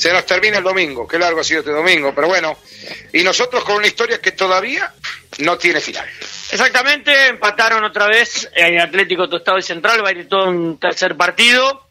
Se 0.00 0.10
nos 0.14 0.24
termina 0.24 0.56
el 0.56 0.64
domingo, 0.64 1.06
qué 1.06 1.18
largo 1.18 1.40
ha 1.40 1.44
sido 1.44 1.60
este 1.60 1.72
domingo, 1.72 2.14
pero 2.14 2.26
bueno. 2.26 2.56
Y 3.12 3.22
nosotros 3.22 3.62
con 3.64 3.76
una 3.76 3.86
historia 3.86 4.18
que 4.18 4.32
todavía 4.32 4.90
no 5.40 5.58
tiene 5.58 5.78
final. 5.78 6.08
Exactamente, 6.50 7.26
empataron 7.26 7.84
otra 7.84 8.06
vez 8.06 8.48
el 8.54 8.80
Atlético 8.80 9.28
Tostado 9.28 9.58
y 9.58 9.62
Central, 9.62 10.02
va 10.02 10.08
a 10.08 10.12
ir 10.12 10.26
todo 10.26 10.48
un 10.48 10.80
tercer 10.80 11.18
partido. 11.18 11.86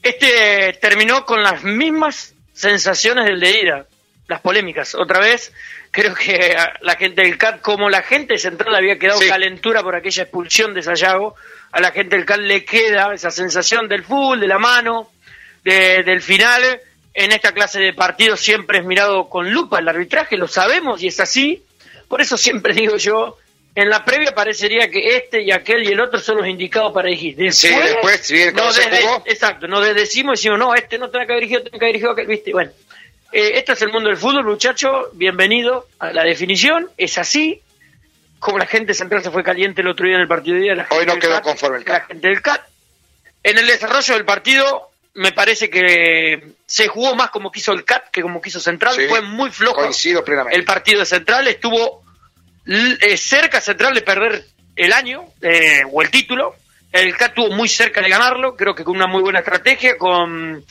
Este 0.00 0.78
terminó 0.80 1.26
con 1.26 1.42
las 1.42 1.64
mismas 1.64 2.34
sensaciones 2.52 3.24
del 3.24 3.40
de 3.40 3.50
ida, 3.50 3.86
las 4.28 4.40
polémicas. 4.42 4.94
Otra 4.94 5.18
vez, 5.18 5.52
creo 5.90 6.14
que 6.14 6.56
la 6.82 6.94
gente 6.94 7.22
del 7.22 7.36
CAT, 7.36 7.62
como 7.62 7.90
la 7.90 8.02
gente 8.02 8.38
central 8.38 8.76
había 8.76 8.96
quedado 8.96 9.18
calentura 9.28 9.82
por 9.82 9.96
aquella 9.96 10.22
expulsión 10.22 10.72
de 10.72 10.84
Sayago, 10.84 11.34
a 11.72 11.80
la 11.80 11.90
gente 11.90 12.14
del 12.14 12.24
CAT 12.24 12.42
le 12.42 12.64
queda 12.64 13.12
esa 13.12 13.32
sensación 13.32 13.88
del 13.88 14.04
fútbol, 14.04 14.38
de 14.38 14.46
la 14.46 14.60
mano, 14.60 15.10
del 15.64 16.22
final. 16.22 16.80
En 17.12 17.32
esta 17.32 17.52
clase 17.52 17.80
de 17.80 17.92
partidos 17.92 18.40
siempre 18.40 18.78
es 18.78 18.84
mirado 18.84 19.28
con 19.28 19.50
lupa 19.50 19.78
el 19.78 19.88
arbitraje, 19.88 20.36
lo 20.36 20.48
sabemos 20.48 21.02
y 21.02 21.08
es 21.08 21.20
así. 21.20 21.62
Por 22.08 22.20
eso 22.20 22.36
siempre 22.36 22.74
digo 22.74 22.96
yo, 22.96 23.36
en 23.74 23.88
la 23.88 24.04
previa 24.04 24.32
parecería 24.32 24.90
que 24.90 25.16
este 25.16 25.42
y 25.42 25.50
aquel 25.52 25.84
y 25.84 25.92
el 25.92 26.00
otro 26.00 26.20
son 26.20 26.38
los 26.38 26.46
indicados 26.46 26.92
para 26.92 27.08
dirigir. 27.08 27.36
Después, 27.36 27.56
sí, 27.56 27.68
después, 27.68 28.20
sí, 28.22 28.44
no 28.54 29.22
Exacto, 29.24 29.68
nos 29.68 29.84
decimos 29.94 30.38
y 30.38 30.48
decimos, 30.48 30.58
no, 30.58 30.74
este 30.74 30.98
no 30.98 31.10
tiene 31.10 31.26
que 31.26 31.32
haber 31.32 31.42
dirigido, 31.42 31.62
tiene 31.62 31.78
que 31.78 31.84
haber 31.84 31.92
dirigido 31.92 32.12
aquel, 32.12 32.26
viste, 32.26 32.52
bueno. 32.52 32.72
Eh, 33.32 33.52
esto 33.54 33.74
es 33.74 33.82
el 33.82 33.92
mundo 33.92 34.08
del 34.08 34.18
fútbol, 34.18 34.44
muchacho, 34.44 35.10
bienvenido 35.12 35.86
a 36.00 36.12
la 36.12 36.24
definición, 36.24 36.90
es 36.96 37.16
así, 37.16 37.62
como 38.40 38.58
la 38.58 38.66
gente 38.66 38.92
central 38.92 39.22
se 39.22 39.30
fue 39.30 39.44
caliente 39.44 39.82
el 39.82 39.88
otro 39.88 40.06
día 40.06 40.16
en 40.16 40.22
el 40.22 40.28
partido 40.28 40.56
de 40.56 40.62
día. 40.62 40.74
La 40.74 40.88
Hoy 40.90 41.06
no 41.06 41.16
quedó 41.18 41.40
conforme 41.40 41.78
el 41.78 41.84
CAT. 41.84 42.02
La 42.02 42.06
gente 42.06 42.28
del 42.28 42.42
CAT. 42.42 42.62
En 43.42 43.56
el 43.56 43.66
desarrollo 43.66 44.14
del 44.14 44.24
partido, 44.24 44.89
me 45.14 45.32
parece 45.32 45.68
que 45.68 46.54
se 46.66 46.88
jugó 46.88 47.14
más 47.14 47.30
como 47.30 47.50
quiso 47.50 47.72
el 47.72 47.84
CAT 47.84 48.10
que 48.10 48.22
como 48.22 48.40
quiso 48.40 48.60
Central, 48.60 48.96
fue 49.08 49.22
muy 49.22 49.50
flojo. 49.50 49.82
El 50.50 50.64
partido 50.64 51.00
de 51.00 51.06
Central 51.06 51.48
estuvo 51.48 52.02
eh, 52.66 53.16
cerca 53.16 53.60
Central 53.60 53.94
de 53.94 54.02
perder 54.02 54.44
el 54.76 54.92
año 54.92 55.24
eh, 55.42 55.82
o 55.90 56.02
el 56.02 56.10
título. 56.10 56.54
El 56.92 57.16
CAT 57.16 57.30
estuvo 57.30 57.50
muy 57.54 57.68
cerca 57.68 58.00
de 58.00 58.08
ganarlo, 58.08 58.56
creo 58.56 58.74
que 58.74 58.84
con 58.84 58.96
una 58.96 59.06
muy 59.06 59.22
buena 59.22 59.40
estrategia, 59.40 59.96
con 59.96 60.64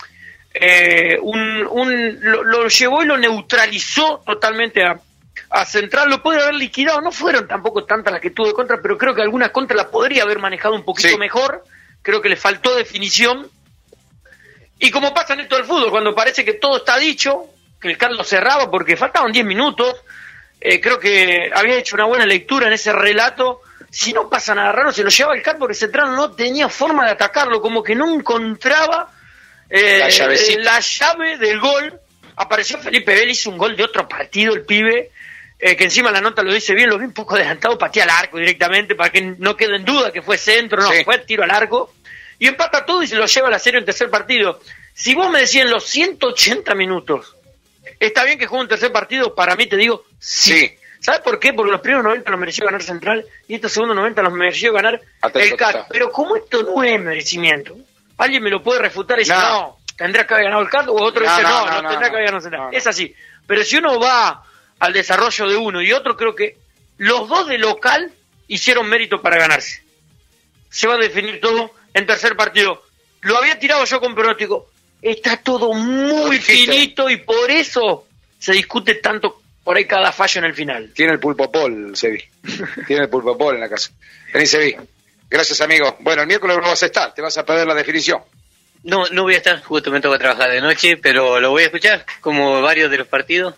eh, 0.53 1.17
un, 1.21 2.17
lo, 2.21 2.67
llevó 2.67 3.03
y 3.03 3.05
lo 3.05 3.17
neutralizó 3.17 4.21
totalmente 4.25 4.83
a, 4.83 4.99
a, 5.49 5.65
Central. 5.65 6.09
Lo 6.09 6.21
puede 6.21 6.41
haber 6.41 6.55
liquidado, 6.55 7.01
no 7.01 7.11
fueron 7.11 7.47
tampoco 7.47 7.85
tantas 7.85 8.11
las 8.11 8.21
que 8.21 8.31
tuvo 8.31 8.47
de 8.47 8.53
contra, 8.53 8.81
pero 8.81 8.97
creo 8.97 9.13
que 9.13 9.21
algunas 9.21 9.51
contra 9.51 9.77
las 9.77 9.87
podría 9.87 10.23
haber 10.23 10.39
manejado 10.39 10.75
un 10.75 10.83
poquito 10.83 11.17
mejor. 11.17 11.63
Creo 12.01 12.21
que 12.21 12.29
le 12.29 12.35
faltó 12.35 12.75
definición. 12.75 13.49
Y 14.79 14.89
como 14.91 15.13
pasa 15.13 15.33
en 15.33 15.41
esto 15.41 15.57
del 15.57 15.65
fútbol, 15.65 15.91
cuando 15.91 16.15
parece 16.15 16.45
que 16.45 16.53
todo 16.53 16.77
está 16.77 16.97
dicho, 16.97 17.47
que 17.79 17.89
el 17.89 17.97
Carlos 17.97 18.27
cerraba 18.27 18.71
porque 18.71 18.95
faltaban 18.97 19.31
10 19.31 19.45
minutos, 19.45 19.95
eh, 20.61 20.79
creo 20.79 20.99
que 20.99 21.51
había 21.53 21.75
hecho 21.75 21.95
una 21.95 22.05
buena 22.05 22.25
lectura 22.25 22.67
en 22.67 22.73
ese 22.73 22.93
relato. 22.93 23.61
Si 23.89 24.13
no 24.13 24.29
pasa 24.29 24.55
nada 24.55 24.71
raro, 24.71 24.91
se 24.91 25.03
lo 25.03 25.09
llevaba 25.09 25.35
el 25.35 25.41
CAT 25.41 25.57
porque 25.57 25.73
Central 25.73 26.15
no 26.15 26.31
tenía 26.31 26.69
forma 26.69 27.05
de 27.05 27.11
atacarlo, 27.11 27.61
como 27.61 27.83
que 27.83 27.95
no 27.95 28.13
encontraba 28.13 29.11
eh, 29.69 29.99
la, 30.59 30.79
llave 30.79 31.37
del 31.37 31.59
gol. 31.59 31.99
Apareció 32.35 32.77
Felipe 32.77 33.13
Vélez, 33.13 33.45
un 33.47 33.57
gol 33.57 33.75
de 33.75 33.83
otro 33.83 34.07
partido, 34.07 34.53
el 34.53 34.65
pibe, 34.65 35.11
eh, 35.59 35.75
que 35.75 35.85
encima 35.85 36.11
la 36.11 36.21
nota 36.21 36.41
lo 36.41 36.53
dice 36.53 36.73
bien, 36.73 36.89
lo 36.89 36.97
vi 36.97 37.05
un 37.05 37.13
poco 37.13 37.35
adelantado, 37.35 37.77
patea 37.77 38.03
al 38.03 38.11
arco 38.11 38.37
directamente, 38.37 38.95
para 38.95 39.09
que 39.09 39.21
no 39.21 39.57
quede 39.57 39.75
en 39.75 39.85
duda 39.85 40.11
que 40.11 40.21
fue 40.21 40.37
centro, 40.37 40.81
no, 40.81 40.89
fue 41.03 41.17
tiro 41.19 41.43
al 41.43 41.51
arco. 41.51 41.93
Y 42.39 42.47
empata 42.47 42.85
todo 42.85 43.03
y 43.03 43.07
se 43.07 43.15
lo 43.15 43.25
lleva 43.25 43.49
a 43.49 43.51
la 43.51 43.59
serie 43.59 43.79
en 43.79 43.85
tercer 43.85 44.09
partido. 44.09 44.59
Si 44.93 45.13
vos 45.13 45.29
me 45.29 45.39
decís 45.39 45.57
en 45.57 45.69
los 45.69 45.85
180 45.85 46.73
minutos, 46.73 47.35
¿Está 47.99 48.23
bien 48.23 48.39
que 48.39 48.47
juegue 48.47 48.63
un 48.63 48.69
tercer 48.69 48.91
partido? 48.91 49.35
Para 49.35 49.55
mí 49.55 49.67
te 49.67 49.75
digo, 49.77 50.05
sí. 50.19 50.75
¿Sabes 51.01 51.21
por 51.21 51.39
qué? 51.39 51.53
Porque 51.53 51.71
los 51.71 51.81
primeros 51.81 52.03
90 52.03 52.29
los 52.29 52.39
mereció 52.39 52.65
ganar 52.65 52.83
Central 52.83 53.25
y 53.47 53.55
estos 53.55 53.71
segundos 53.71 53.95
90 53.95 54.21
los 54.21 54.33
mereció 54.33 54.73
ganar 54.73 55.01
el 55.33 55.55
CAT. 55.55 55.87
Pero 55.89 56.11
como 56.11 56.35
esto 56.35 56.63
no 56.63 56.83
es 56.83 56.99
merecimiento, 56.99 57.77
alguien 58.17 58.43
me 58.43 58.49
lo 58.49 58.61
puede 58.61 58.79
refutar 58.79 59.17
y 59.17 59.21
decir, 59.21 59.35
no, 59.35 59.79
tendrá 59.95 60.27
que 60.27 60.33
haber 60.33 60.45
ganado 60.45 60.61
el 60.61 60.69
CAT, 60.69 60.89
o 60.89 60.93
otro 60.93 61.23
dice, 61.23 61.41
no, 61.41 61.81
no, 61.81 61.89
tendrá 61.89 62.09
que 62.09 62.15
haber 62.15 62.25
ganado 62.25 62.41
Central. 62.41 62.69
Es 62.73 62.85
así. 62.85 63.15
Pero 63.47 63.63
si 63.63 63.77
uno 63.77 63.99
va 63.99 64.43
al 64.79 64.93
desarrollo 64.93 65.47
de 65.47 65.55
uno 65.55 65.81
y 65.81 65.93
otro, 65.93 66.17
creo 66.17 66.35
que 66.35 66.57
los 66.97 67.29
dos 67.29 67.47
de 67.47 67.57
local 67.57 68.11
hicieron 68.47 68.89
mérito 68.89 69.21
para 69.21 69.37
ganarse. 69.37 69.81
Se 70.69 70.87
va 70.87 70.95
a 70.95 70.97
definir 70.97 71.39
todo 71.39 71.71
en 71.93 72.05
tercer 72.05 72.35
partido. 72.35 72.83
Lo 73.21 73.37
había 73.37 73.59
tirado 73.59 73.83
yo 73.85 73.99
con 73.99 74.15
pronóstico 74.15 74.69
está 75.01 75.37
todo 75.37 75.73
muy 75.73 76.39
finito 76.39 77.09
y 77.09 77.17
por 77.17 77.49
eso 77.49 78.07
se 78.37 78.53
discute 78.53 78.95
tanto 78.95 79.41
por 79.63 79.77
ahí 79.77 79.85
cada 79.85 80.11
fallo 80.11 80.39
en 80.39 80.45
el 80.45 80.53
final. 80.53 80.91
Tiene 80.93 81.13
el 81.13 81.19
pulpo 81.19 81.51
pol, 81.51 81.95
Sevi. 81.95 82.23
Tiene 82.87 83.03
el 83.03 83.09
pulpo 83.09 83.37
pol 83.37 83.55
en 83.55 83.61
la 83.61 83.69
casa. 83.69 83.91
Vení, 84.33 84.45
Sevi. 84.45 84.75
Gracias, 85.29 85.61
amigo. 85.61 85.97
Bueno, 85.99 86.23
el 86.23 86.27
miércoles 86.27 86.57
no 86.57 86.63
vas 86.63 86.81
a 86.81 86.87
estar, 86.87 87.13
te 87.13 87.21
vas 87.21 87.37
a 87.37 87.45
perder 87.45 87.67
la 87.67 87.75
definición. 87.75 88.21
No, 88.83 89.05
no 89.11 89.23
voy 89.23 89.35
a 89.35 89.37
estar, 89.37 89.61
justo 89.61 89.91
me 89.91 90.01
toca 90.01 90.17
trabajar 90.17 90.49
de 90.49 90.61
noche, 90.61 90.97
pero 90.97 91.39
lo 91.39 91.51
voy 91.51 91.63
a 91.63 91.65
escuchar, 91.65 92.05
como 92.21 92.61
varios 92.61 92.89
de 92.89 92.97
los 92.97 93.07
partidos. 93.07 93.53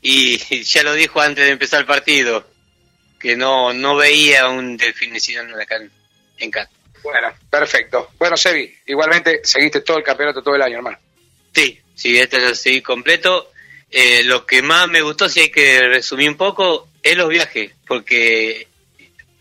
Y 0.00 0.38
ya 0.62 0.82
lo 0.82 0.94
dijo 0.94 1.20
antes 1.20 1.44
de 1.44 1.50
empezar 1.50 1.80
el 1.80 1.86
partido, 1.86 2.46
que 3.18 3.36
no, 3.36 3.72
no 3.72 3.96
veía 3.96 4.48
un 4.48 4.76
definición 4.76 5.52
acá 5.60 5.76
en, 5.76 5.90
en 6.38 6.50
casa. 6.50 6.70
Bueno, 7.04 7.32
perfecto. 7.50 8.10
Bueno, 8.18 8.36
Sebi, 8.36 8.74
igualmente 8.86 9.40
seguiste 9.44 9.82
todo 9.82 9.98
el 9.98 10.02
campeonato 10.02 10.42
todo 10.42 10.56
el 10.56 10.62
año, 10.62 10.78
hermano. 10.78 10.98
Sí, 11.54 11.78
sí, 11.94 12.18
este 12.18 12.40
lo 12.40 12.54
seguí 12.54 12.80
completo. 12.80 13.52
Eh, 13.90 14.24
lo 14.24 14.44
que 14.44 14.62
más 14.62 14.88
me 14.88 15.02
gustó, 15.02 15.28
si 15.28 15.40
hay 15.40 15.50
que 15.50 15.80
resumir 15.82 16.30
un 16.30 16.36
poco, 16.36 16.88
es 17.02 17.16
los 17.16 17.28
viajes, 17.28 17.72
porque 17.86 18.66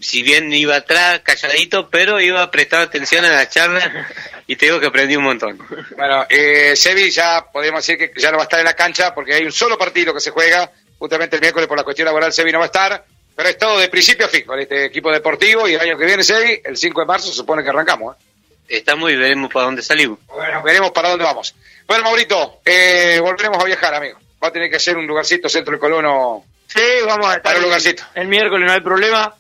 si 0.04 0.22
bien 0.22 0.52
iba 0.54 0.76
atrás, 0.76 1.22
calladito, 1.22 1.90
pero 1.90 2.20
iba 2.20 2.44
a 2.44 2.52
prestar 2.52 2.82
atención 2.82 3.24
a 3.24 3.30
la 3.30 3.50
charla 3.50 4.08
y 4.48 4.58
te 4.58 4.66
digo 4.66 4.80
que 4.80 4.88
aprendí 4.88 5.16
un 5.16 5.24
montón. 5.24 5.58
Bueno, 5.98 6.26
eh, 6.30 6.76
Sebi 6.76 7.10
ya 7.10 7.46
podemos 7.52 7.86
decir 7.86 7.98
que 7.98 8.20
ya 8.20 8.30
no 8.30 8.38
va 8.38 8.44
a 8.44 8.46
estar 8.46 8.60
en 8.60 8.66
la 8.66 8.76
cancha 8.76 9.16
porque 9.16 9.34
hay 9.34 9.46
un 9.46 9.54
solo 9.54 9.78
partido 9.78 10.14
que 10.14 10.20
se 10.20 10.32
juega, 10.32 10.70
justamente 11.00 11.38
el 11.38 11.42
miércoles 11.42 11.68
por 11.68 11.78
la 11.78 11.86
cuestión 11.86 12.06
laboral 12.08 12.34
Sebi 12.34 12.52
no 12.52 12.60
va 12.60 12.66
a 12.66 12.68
estar, 12.68 13.06
pero 13.36 13.50
es 13.50 13.58
todo 13.58 13.80
de 13.80 13.90
principio 13.90 14.26
a 14.26 14.30
fin 14.30 14.46
con 14.46 14.60
este 14.60 14.86
equipo 14.86 15.12
deportivo 15.12 15.68
y 15.68 15.74
el 15.74 15.80
año 15.80 15.98
que 15.98 16.06
viene, 16.06 16.24
el 16.64 16.78
5 16.78 17.00
de 17.00 17.06
marzo 17.06 17.28
se 17.28 17.34
supone 17.34 17.64
que 17.64 17.70
arrancamos. 17.70 18.16
¿eh? 18.16 18.20
Estamos 18.68 19.12
y 19.12 19.16
veremos 19.16 19.52
para 19.52 19.66
dónde 19.66 19.82
salimos. 19.82 20.20
Bueno, 20.28 20.64
veremos 20.64 20.92
para 20.92 21.10
dónde 21.10 21.26
vamos. 21.26 21.54
Bueno, 21.88 22.04
Maurito, 22.04 22.62
eh, 22.66 23.20
volveremos 23.22 23.62
a 23.62 23.66
viajar, 23.66 23.94
amigo. 23.96 24.20
Va 24.44 24.48
a 24.48 24.52
tener 24.52 24.70
que 24.70 24.80
ser 24.80 24.98
un 24.98 25.08
lugarcito 25.08 25.50
centro 25.50 25.72
del 25.72 25.80
colono. 25.80 26.46
Sí, 26.68 26.82
vamos 27.06 27.28
a 27.28 27.36
estar. 27.38 27.56
un 27.58 27.64
lugarcito. 27.64 28.04
El, 28.16 28.28
miércoles 28.28 28.68
no 28.68 28.74
hay 28.74 28.82
problema. 28.82 29.36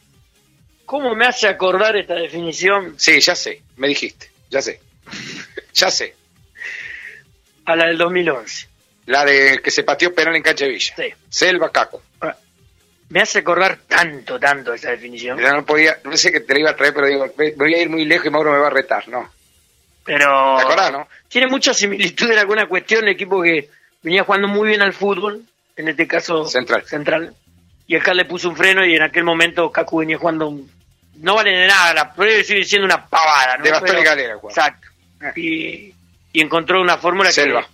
¿Cómo 0.85 1.15
me 1.15 1.25
hace 1.25 1.47
acordar 1.47 1.95
esta 1.95 2.15
definición? 2.15 2.95
Sí, 2.97 3.19
ya 3.19 3.35
sé, 3.35 3.61
me 3.77 3.87
dijiste, 3.87 4.29
ya 4.49 4.61
sé. 4.61 4.81
ya 5.73 5.89
sé. 5.89 6.15
A 7.65 7.75
la 7.75 7.87
del 7.87 7.97
2011. 7.97 8.67
La 9.05 9.25
de 9.25 9.61
que 9.63 9.71
se 9.71 9.83
pateó 9.83 10.13
penal 10.13 10.35
en 10.35 10.43
Cancha 10.43 10.65
Villa. 10.65 10.93
Sí. 10.95 11.13
Selva 11.29 11.71
Caco. 11.71 12.01
Ah, 12.21 12.35
me 13.13 13.21
hace 13.21 13.39
acordar 13.39 13.77
tanto, 13.87 14.39
tanto 14.39 14.73
esa 14.73 14.89
definición. 14.89 15.39
no 15.39 15.63
podía, 15.63 15.99
no 16.03 16.17
sé 16.17 16.31
que 16.31 16.39
te 16.39 16.55
la 16.55 16.59
iba 16.61 16.69
a 16.71 16.75
traer, 16.75 16.95
pero 16.95 17.05
digo, 17.05 17.31
voy 17.57 17.75
a 17.75 17.77
ir 17.83 17.87
muy 17.87 18.05
lejos 18.05 18.25
y 18.25 18.31
Mauro 18.31 18.51
me 18.51 18.57
va 18.57 18.67
a 18.67 18.71
retar, 18.71 19.07
¿no? 19.07 19.31
Pero. 20.03 20.55
¿Te 20.57 20.63
acordás, 20.63 20.91
no? 20.91 21.07
Tiene 21.27 21.45
mucha 21.45 21.75
similitud 21.75 22.31
en 22.31 22.39
alguna 22.39 22.65
cuestión, 22.65 23.03
el 23.03 23.11
equipo 23.11 23.43
que 23.43 23.69
venía 24.01 24.23
jugando 24.23 24.47
muy 24.47 24.69
bien 24.69 24.81
al 24.81 24.93
fútbol, 24.93 25.43
en 25.75 25.89
este 25.89 26.07
caso 26.07 26.47
Central. 26.47 26.85
Central. 26.87 27.35
Y 27.85 27.95
acá 27.95 28.15
le 28.15 28.25
puso 28.25 28.49
un 28.49 28.57
freno 28.57 28.83
y 28.83 28.95
en 28.95 29.03
aquel 29.03 29.23
momento 29.23 29.71
Kaku 29.71 29.99
venía 29.99 30.17
jugando. 30.17 30.51
No 31.17 31.35
vale 31.35 31.51
de 31.51 31.67
nada, 31.67 31.93
la 31.93 32.13
prueba 32.15 32.43
sigue 32.43 32.63
siendo 32.63 32.87
una 32.87 33.05
pavada, 33.05 33.57
¿no? 33.57 33.63
De 33.63 33.69
bastón 33.69 33.99
y 33.99 34.03
galera, 34.03 34.37
Exacto. 34.43 34.87
Y, 35.35 35.93
y 36.31 36.41
encontró 36.41 36.81
una 36.81 36.97
fórmula 36.97 37.31
Selva. 37.31 37.61
que 37.61 37.67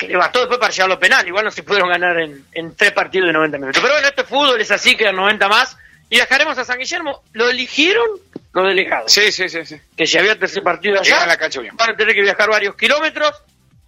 que 0.00 0.08
le 0.08 0.16
bastó 0.16 0.38
después 0.40 0.58
para 0.58 0.72
llevarlo 0.72 0.98
penal. 0.98 1.26
Igual 1.28 1.44
no 1.44 1.50
se 1.50 1.62
pudieron 1.62 1.90
ganar 1.90 2.18
en, 2.18 2.44
en 2.52 2.74
tres 2.74 2.92
partidos 2.92 3.26
de 3.26 3.34
90 3.34 3.58
minutos. 3.58 3.82
Pero 3.82 3.94
bueno, 3.94 4.08
este 4.08 4.24
fútbol 4.24 4.60
es 4.60 4.70
así, 4.70 4.96
quedan 4.96 5.16
90 5.16 5.48
más. 5.48 5.76
Y 6.08 6.16
dejaremos 6.16 6.56
a 6.58 6.64
San 6.64 6.78
Guillermo. 6.78 7.22
¿Lo 7.34 7.50
eligieron 7.50 8.08
los 8.52 8.66
delegados? 8.66 9.12
Sí, 9.12 9.30
sí, 9.30 9.48
sí. 9.48 9.64
sí. 9.64 9.76
Que 9.96 10.06
si 10.06 10.18
había 10.18 10.36
tercer 10.38 10.62
partido 10.62 10.98
allá, 10.98 11.26
la 11.26 11.36
cancha 11.36 11.60
bien. 11.60 11.76
van 11.76 11.90
a 11.90 11.96
tener 11.96 12.14
que 12.14 12.22
viajar 12.22 12.48
varios 12.48 12.74
kilómetros. 12.76 13.30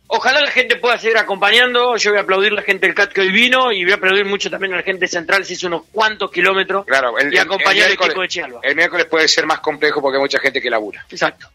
Ojalá 0.07 0.43
la 0.43 0.51
gente 0.51 0.77
pueda 0.77 0.99
seguir 0.99 1.17
acompañando. 1.17 1.97
Yo 1.97 2.11
voy 2.11 2.19
a 2.19 2.23
aplaudir 2.23 2.53
a 2.53 2.57
la 2.57 2.63
gente 2.63 2.87
del 2.87 2.95
CAT 2.95 3.13
que 3.13 3.23
hoy 3.23 3.33
vino 3.33 3.73
y 3.73 3.83
voy 3.83 3.93
a 3.93 3.97
aplaudir 3.97 4.27
mucho 4.27 4.51
también 4.51 4.75
a 4.75 4.77
la 4.77 4.83
gente 4.83 5.09
central 5.09 5.47
se 5.47 5.55
hizo 5.55 5.69
unos 5.69 5.85
cuantos 5.91 6.31
kilómetros 6.31 6.85
claro, 6.85 7.15
y 7.31 7.39
acompañar 7.39 7.87
al 7.87 7.95
equipo 7.95 8.21
de 8.21 8.29
Chialba. 8.29 8.61
El 8.63 8.77
miércoles 8.77 9.07
puede 9.07 9.27
ser 9.27 9.47
más 9.47 9.61
complejo 9.61 10.03
porque 10.03 10.19
hay 10.19 10.23
mucha 10.23 10.39
gente 10.39 10.61
que 10.61 10.69
labura. 10.69 11.07
Exacto. 11.11 11.49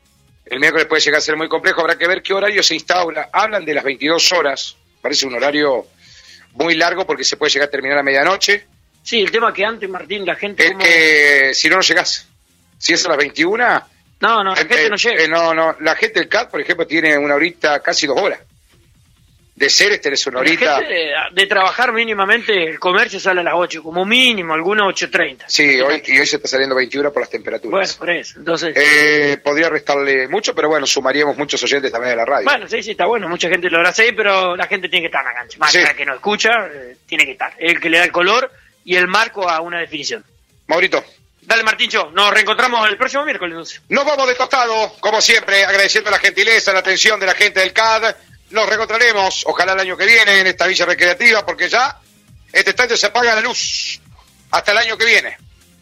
El 0.49 0.59
miércoles 0.59 0.87
puede 0.87 1.01
llegar 1.01 1.19
a 1.19 1.21
ser 1.21 1.35
muy 1.35 1.49
complejo. 1.49 1.81
Habrá 1.81 1.97
que 1.97 2.07
ver 2.07 2.21
qué 2.21 2.33
horario 2.33 2.63
se 2.63 2.73
instaura. 2.73 3.29
Hablan 3.31 3.65
de 3.65 3.73
las 3.73 3.83
22 3.83 4.31
horas 4.31 4.77
parece 5.01 5.25
un 5.25 5.35
horario 5.35 5.87
muy 6.53 6.75
largo 6.75 7.05
porque 7.05 7.23
se 7.23 7.37
puede 7.37 7.51
llegar 7.51 7.67
a 7.69 7.71
terminar 7.71 7.97
a 7.97 8.03
medianoche. 8.03 8.65
Sí, 9.03 9.21
el 9.21 9.31
tema 9.31 9.53
que 9.53 9.63
antes, 9.63 9.89
Martín, 9.89 10.25
la 10.25 10.35
gente... 10.35 10.65
Es 10.65 10.75
que 10.75 11.53
si 11.53 11.69
no, 11.69 11.77
no 11.77 11.81
llegás. 11.81 12.27
Si 12.77 12.93
es 12.93 13.05
a 13.05 13.09
las 13.09 13.17
21... 13.17 13.83
No, 14.19 14.43
no, 14.43 14.49
la 14.49 14.55
gente 14.55 14.89
no 14.89 14.95
llega. 14.95 15.23
Eh, 15.23 15.27
no, 15.27 15.53
no, 15.53 15.77
la 15.79 15.95
gente 15.95 16.19
del 16.19 16.27
CAT, 16.27 16.49
por 16.49 16.59
ejemplo, 16.59 16.87
tiene 16.87 17.17
una 17.17 17.35
horita, 17.35 17.81
casi 17.81 18.07
dos 18.07 18.19
horas. 18.19 18.39
De 19.57 19.71
Ceres 19.71 19.99
tenés 19.99 20.25
una 20.27 20.39
horita. 20.39 20.79
De, 20.81 21.11
de, 21.31 21.47
trabajar 21.47 21.91
mínimamente, 21.91 22.69
el 22.69 22.77
comercio 22.77 23.19
sale 23.19 23.41
a 23.41 23.43
las 23.43 23.55
8, 23.55 23.81
como 23.81 24.05
mínimo, 24.05 24.53
algunos 24.53 24.93
8.30. 24.93 25.45
Sí, 25.47 25.81
hoy, 25.81 26.03
y 26.05 26.19
hoy 26.19 26.27
se 26.27 26.35
está 26.35 26.47
saliendo 26.47 26.75
21 26.75 27.11
por 27.11 27.23
las 27.23 27.31
temperaturas. 27.31 27.71
Bueno, 27.71 27.93
por 27.97 28.09
eso. 28.11 28.37
Entonces, 28.37 28.75
eh, 28.77 29.39
podría 29.43 29.69
restarle 29.69 30.27
mucho, 30.27 30.53
pero 30.53 30.69
bueno, 30.69 30.85
sumaríamos 30.85 31.35
muchos 31.37 31.63
oyentes 31.63 31.91
también 31.91 32.11
de 32.11 32.17
la 32.17 32.25
radio. 32.25 32.45
Bueno, 32.45 32.67
sí, 32.67 32.83
sí, 32.83 32.91
está 32.91 33.07
bueno. 33.07 33.27
Mucha 33.27 33.49
gente 33.49 33.67
lo 33.71 33.79
hará 33.79 33.89
así, 33.89 34.11
pero 34.15 34.55
la 34.55 34.67
gente 34.67 34.89
tiene 34.89 35.05
que 35.05 35.07
estar 35.07 35.21
en 35.21 35.33
la 35.33 35.33
cancha. 35.33 35.57
Más 35.57 35.75
que 35.95 36.05
no 36.05 36.13
escucha, 36.13 36.51
eh, 36.71 36.97
tiene 37.07 37.25
que 37.25 37.31
estar. 37.31 37.53
El 37.57 37.79
que 37.79 37.89
le 37.89 37.97
da 37.97 38.03
el 38.03 38.11
color 38.11 38.51
y 38.85 38.95
el 38.95 39.07
marco 39.07 39.49
a 39.49 39.61
una 39.61 39.79
definición. 39.79 40.23
Maurito. 40.67 41.03
Dale, 41.41 41.63
Martincho, 41.63 42.11
nos 42.13 42.31
reencontramos 42.31 42.87
el 42.87 42.97
próximo 42.97 43.25
miércoles. 43.25 43.81
Nos 43.89 44.05
vamos 44.05 44.27
de 44.27 44.35
costado, 44.35 44.93
como 44.99 45.19
siempre, 45.19 45.63
agradeciendo 45.63 46.11
la 46.11 46.19
gentileza, 46.19 46.73
la 46.73 46.79
atención 46.79 47.19
de 47.19 47.25
la 47.25 47.33
gente 47.33 47.61
del 47.61 47.73
CAD 47.73 48.15
nos 48.49 48.67
reencontraremos, 48.67 49.43
ojalá 49.45 49.73
el 49.73 49.79
año 49.81 49.97
que 49.97 50.05
viene, 50.05 50.39
en 50.39 50.47
esta 50.47 50.67
villa 50.67 50.85
recreativa, 50.85 51.45
porque 51.45 51.69
ya 51.69 51.99
este 52.51 52.71
estadio 52.71 52.95
se 52.95 53.07
apaga 53.07 53.35
la 53.35 53.41
luz 53.41 53.99
hasta 54.51 54.71
el 54.71 54.77
año 54.77 54.97
que 54.97 55.05
viene. 55.05 55.37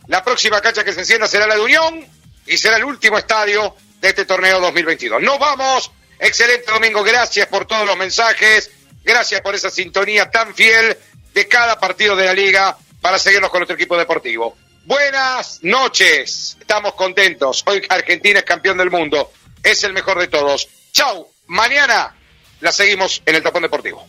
La 0.07 0.23
próxima 0.23 0.62
cancha 0.62 0.83
que 0.83 0.94
se 0.94 1.00
encienda 1.00 1.27
será 1.27 1.47
la 1.47 1.56
de 1.56 1.62
Unión 1.62 2.06
y 2.45 2.57
será 2.57 2.77
el 2.77 2.83
último 2.83 3.17
estadio 3.17 3.75
de 4.00 4.09
este 4.09 4.25
torneo 4.25 4.59
2022. 4.59 5.21
Nos 5.21 5.39
vamos. 5.39 5.91
Excelente 6.19 6.71
domingo. 6.71 7.03
Gracias 7.03 7.47
por 7.47 7.65
todos 7.65 7.85
los 7.85 7.97
mensajes. 7.97 8.71
Gracias 9.03 9.41
por 9.41 9.56
esa 9.56 9.69
sintonía 9.69 10.29
tan 10.29 10.53
fiel 10.56 10.97
de 11.33 11.47
cada 11.47 11.79
partido 11.79 12.15
de 12.15 12.25
la 12.25 12.33
liga 12.33 12.77
para 13.01 13.19
seguirnos 13.19 13.50
con 13.50 13.59
nuestro 13.59 13.75
equipo 13.75 13.97
deportivo. 13.97 14.57
Buenas 14.85 15.59
noches. 15.63 16.57
Estamos 16.59 16.94
contentos. 16.94 17.63
Hoy 17.65 17.85
Argentina 17.89 18.39
es 18.39 18.45
campeón 18.45 18.77
del 18.77 18.91
mundo. 18.91 19.31
Es 19.61 19.83
el 19.83 19.94
mejor 19.94 20.19
de 20.19 20.27
todos. 20.27 20.68
Chau. 20.91 21.31
Mañana 21.47 22.15
la 22.62 22.72
seguimos 22.72 23.22
en 23.25 23.36
el 23.36 23.44
Tapón 23.44 23.62
Deportivo. 23.62 24.06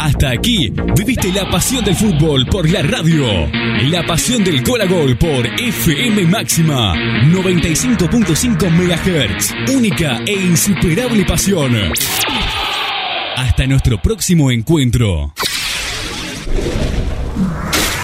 Hasta 0.00 0.30
aquí 0.30 0.70
viviste 0.96 1.32
la 1.32 1.48
pasión 1.50 1.84
del 1.84 1.96
fútbol 1.96 2.46
por 2.46 2.68
la 2.68 2.82
radio. 2.82 3.26
La 3.84 4.04
pasión 4.06 4.44
del 4.44 4.62
gol 4.62 4.80
a 4.82 4.86
gol 4.86 5.16
por 5.16 5.46
FM 5.46 6.26
Máxima 6.26 6.94
95.5 6.94 8.70
MHz. 8.70 9.74
Única 9.74 10.20
e 10.26 10.32
insuperable 10.32 11.24
pasión. 11.24 11.74
Hasta 13.36 13.66
nuestro 13.66 14.00
próximo 14.00 14.50
encuentro. 14.50 15.32